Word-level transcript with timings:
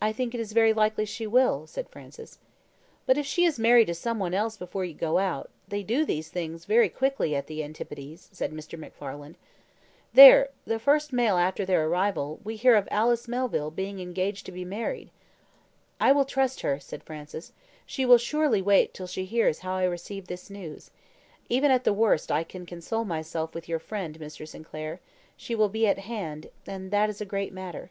"I 0.00 0.12
think 0.12 0.32
it 0.32 0.38
is 0.38 0.52
very 0.52 0.72
likely 0.72 1.04
she 1.04 1.26
will," 1.26 1.66
said 1.66 1.88
Francis. 1.88 2.38
"But 3.04 3.18
if 3.18 3.26
she 3.26 3.44
is 3.44 3.58
married 3.58 3.88
to 3.88 3.94
some 3.94 4.20
one 4.20 4.32
else 4.32 4.56
before 4.56 4.84
you 4.84 4.94
go 4.94 5.18
out 5.18 5.50
they 5.66 5.82
do 5.82 6.04
these 6.04 6.28
things 6.28 6.66
very 6.66 6.88
quickly 6.88 7.34
at 7.34 7.48
the 7.48 7.64
antipodes," 7.64 8.28
said 8.30 8.52
Mr. 8.52 8.78
MacFarlane. 8.78 9.34
"There 10.14 10.50
the 10.66 10.78
first 10.78 11.12
mail 11.12 11.36
after 11.36 11.66
their 11.66 11.84
arrival, 11.88 12.38
we 12.44 12.54
hear 12.54 12.76
of 12.76 12.86
Alice 12.92 13.26
Melville 13.26 13.72
being 13.72 13.98
engaged 13.98 14.46
to 14.46 14.52
be 14.52 14.64
married." 14.64 15.10
"I 15.98 16.12
will 16.12 16.24
trust 16.24 16.60
her," 16.60 16.78
said 16.78 17.02
Francis. 17.02 17.50
"She 17.84 18.06
will 18.06 18.18
surely 18.18 18.62
wait 18.62 18.94
till 18.94 19.08
she 19.08 19.24
hears 19.24 19.58
how 19.66 19.74
I 19.74 19.82
receive 19.84 20.28
this 20.28 20.48
news. 20.48 20.92
Even 21.48 21.72
at 21.72 21.82
the 21.82 21.92
worst 21.92 22.30
I 22.30 22.44
can 22.44 22.66
console 22.66 23.04
myself 23.04 23.52
with 23.52 23.68
your 23.68 23.80
friend, 23.80 24.16
Mr. 24.20 24.46
Sinclair; 24.46 25.00
she 25.36 25.56
will 25.56 25.68
be 25.68 25.88
at 25.88 25.98
hand, 25.98 26.50
and 26.68 26.92
that 26.92 27.10
is 27.10 27.20
a 27.20 27.24
great 27.24 27.52
matter." 27.52 27.90